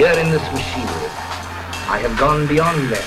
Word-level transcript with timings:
here 0.00 0.18
in 0.18 0.30
this 0.30 0.46
machinery. 0.50 1.10
I 1.92 1.98
have 2.00 2.16
gone 2.18 2.46
beyond 2.46 2.88
that. 2.88 3.04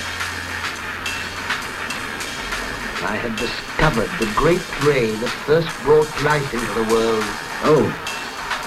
I 3.02 3.16
have 3.18 3.34
discovered 3.34 4.06
the 4.22 4.30
great 4.38 4.62
ray 4.86 5.10
that 5.10 5.34
first 5.42 5.66
brought 5.82 6.06
life 6.22 6.54
into 6.54 6.72
the 6.78 6.86
world. 6.94 7.26
Oh, 7.66 7.82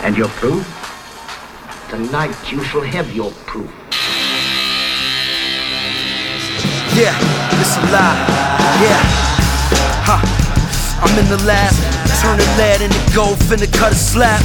and 0.03 0.17
your 0.17 0.27
proof? 0.43 0.67
Tonight 1.87 2.35
you 2.51 2.61
shall 2.65 2.81
have 2.81 3.15
your 3.15 3.31
proof. 3.47 3.71
Yeah, 6.99 7.15
it's 7.63 7.77
a 7.79 7.83
lie. 7.95 8.27
Yeah. 8.83 9.03
Huh. 10.03 10.19
I'm 10.99 11.15
in 11.15 11.29
the 11.31 11.41
lab, 11.47 11.96
turning 12.21 12.51
lead 12.57 12.81
into 12.81 13.01
gold, 13.13 13.37
finna 13.45 13.69
cut 13.73 13.91
a 13.91 13.95
slab. 13.95 14.41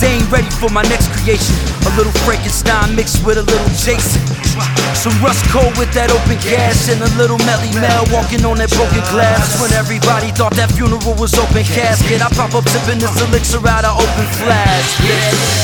They 0.00 0.20
ain't 0.20 0.30
ready 0.30 0.50
for 0.60 0.68
my 0.68 0.82
next 0.92 1.08
creation. 1.16 1.56
A 1.88 1.92
little 1.96 2.12
Frankenstein 2.26 2.94
mixed 2.94 3.24
with 3.24 3.38
a 3.38 3.44
little 3.46 3.72
Jason. 3.72 4.20
Some 4.92 5.12
rust 5.20 5.44
cold 5.52 5.76
with 5.76 5.92
that 5.92 6.08
open 6.08 6.40
gas 6.40 6.88
and 6.88 7.00
a 7.00 7.10
little 7.20 7.36
Melle 7.44 7.68
Mel 7.76 8.04
walking 8.12 8.44
on 8.44 8.56
that 8.58 8.72
broken 8.72 9.04
glass. 9.12 9.60
When 9.60 9.72
everybody 9.72 10.32
thought 10.32 10.56
that 10.56 10.72
funeral 10.72 11.14
was 11.16 11.36
open 11.36 11.64
casket, 11.64 12.20
I 12.20 12.28
pop 12.32 12.52
up 12.56 12.64
tipping 12.68 12.98
this 13.00 13.12
elixir 13.20 13.60
out 13.64 13.84
of 13.84 13.96
open 13.96 14.26
flask. 14.40 15.00
Yeah. 15.00 15.16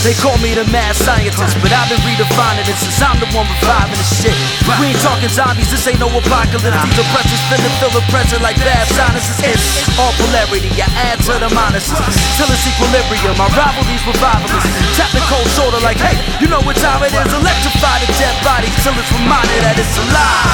They 0.04 0.14
call 0.20 0.36
me 0.40 0.54
the 0.56 0.68
mad 0.68 0.96
scientist, 0.96 1.56
but 1.64 1.72
I've 1.72 1.88
been 1.88 2.00
redefining 2.06 2.68
it 2.68 2.78
since 2.78 3.00
I'm 3.00 3.18
the 3.18 3.28
one 3.32 3.48
reviving 3.48 3.98
the 3.98 4.08
shit. 4.08 4.36
We 4.80 4.92
ain't 4.92 5.00
talking 5.00 5.32
zombies, 5.32 5.68
this 5.72 5.84
ain't 5.88 6.00
no 6.00 6.08
apocalypse. 6.12 6.72
These 6.72 7.00
oppressors 7.00 7.42
finna 7.48 7.68
feel 7.80 7.92
the 7.92 8.04
pressure 8.12 8.40
like 8.44 8.56
bad 8.60 8.86
sinuses. 8.92 9.36
It's 9.42 9.81
all 10.02 10.12
polarity, 10.18 10.74
I 10.82 10.90
add 11.14 11.18
to 11.30 11.38
the 11.38 11.50
minuses 11.54 11.94
till 12.34 12.50
it's 12.50 12.66
equilibrium. 12.66 13.38
My 13.38 13.46
rivalries 13.54 14.02
revivalists. 14.02 14.74
Tap 14.98 15.10
the 15.14 15.22
cold 15.30 15.46
shoulder 15.54 15.78
like, 15.86 15.98
hey, 16.02 16.18
you 16.42 16.50
know 16.50 16.60
what 16.66 16.76
time 16.76 17.02
it 17.06 17.14
is. 17.14 17.30
Electrify 17.30 18.02
the 18.02 18.10
dead 18.18 18.36
body 18.42 18.68
till 18.82 18.94
it's 18.98 19.12
reminded 19.14 19.62
that 19.62 19.78
it's 19.78 19.94
alive. 20.02 20.51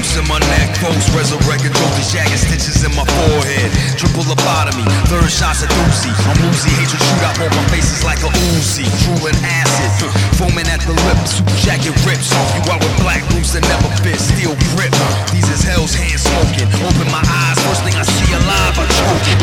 Bolts 0.00 0.16
in 0.16 0.24
my 0.32 0.40
neck, 0.56 0.72
post 0.80 1.12
resurrected, 1.12 1.72
the 1.76 2.04
jagged 2.08 2.40
stitches 2.40 2.80
in 2.84 2.92
my 2.96 3.04
forehead. 3.04 3.68
Triple 4.00 4.24
lobotomy, 4.24 4.84
third 5.12 5.28
shots 5.28 5.60
of 5.60 5.68
doozy. 5.68 6.08
I'm 6.24 6.40
woozy, 6.40 6.72
hatred 6.72 7.02
shoot 7.04 7.20
out 7.20 7.36
on 7.36 7.52
my 7.52 7.64
face 7.68 7.92
is 7.92 8.02
like 8.04 8.24
a 8.24 8.32
Uzi. 8.56 8.88
Drooling 9.04 9.36
acid, 9.44 10.08
foaming 10.40 10.68
at 10.72 10.80
the 10.88 10.96
lips. 11.04 11.36
Super 11.36 11.56
jacket 11.60 11.94
rips 12.08 12.32
off 12.32 12.48
you 12.56 12.72
out 12.72 12.80
with 12.80 12.96
black 13.04 13.20
boots 13.28 13.52
that 13.52 13.64
never 13.68 13.92
fit. 14.00 14.16
Steel 14.16 14.56
grip, 14.72 14.92
these 15.36 15.48
is 15.52 15.60
hell's 15.60 15.92
hands 15.92 16.24
smoking. 16.24 16.68
Open 16.80 17.08
my 17.12 17.20
eyes, 17.20 17.60
first 17.68 17.84
thing 17.84 17.92
I 17.92 18.04
see 18.04 18.32
alive, 18.32 18.80
I 18.80 18.88
choke 18.88 19.26
it. 19.28 19.38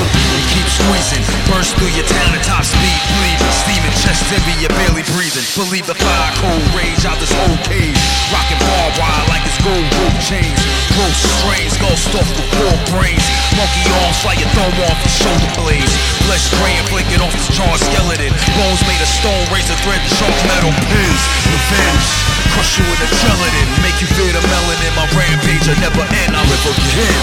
Keep 0.58 0.68
squeezing, 0.74 1.24
burst 1.54 1.78
through 1.78 1.94
your 1.94 2.08
town 2.10 2.34
at 2.34 2.42
top 2.42 2.66
speed, 2.66 3.00
bleeding. 3.14 3.54
Steaming 3.62 3.96
chest 4.02 4.26
tibia, 4.34 4.70
barely 4.74 5.06
breathing. 5.14 5.46
Believe 5.54 5.86
the 5.86 5.98
fire 5.98 6.34
cold 6.42 6.66
rage 6.74 7.06
out 7.06 7.22
this 7.22 7.34
whole 7.46 7.60
cage. 7.70 8.00
Rocking 8.34 8.60
barbed 8.66 8.98
wire 8.98 9.26
like 9.30 9.47
gold 9.64 9.88
rope 10.02 10.20
chains. 10.22 10.60
Gross 10.94 11.18
strains, 11.18 11.78
ghost 11.78 12.10
off 12.18 12.30
with 12.36 12.50
four 12.58 12.76
brains. 12.92 13.26
Monkey 13.56 13.86
arms 14.04 14.20
like 14.26 14.42
you 14.42 14.50
throw 14.54 14.70
off 14.86 14.98
your 15.02 15.14
shoulder 15.14 15.52
blades. 15.58 15.94
Flesh 16.26 16.50
spraying, 16.50 16.86
flicking 16.90 17.22
off 17.22 17.34
this 17.34 17.50
charred 17.54 17.80
skeleton. 17.80 18.34
Bones 18.58 18.82
made 18.86 19.02
of 19.02 19.10
stone, 19.10 19.46
razor 19.54 19.78
thread, 19.86 20.02
and 20.02 20.14
sharp 20.14 20.36
metal 20.50 20.74
pins. 20.90 21.22
Revenge, 21.48 22.08
crush 22.54 22.82
you 22.82 22.86
in 22.86 22.98
the 22.98 23.10
gelatin. 23.22 23.68
Make 23.82 23.98
you 24.02 24.10
feel 24.18 24.30
the 24.34 24.44
melanin. 24.50 24.94
My 24.98 25.08
rampage 25.14 25.66
will 25.70 25.80
never 25.82 26.04
end. 26.26 26.34
I 26.36 26.42
live 26.46 26.66
again. 26.68 27.22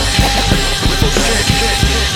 live 0.91 1.03
again. 1.03 2.14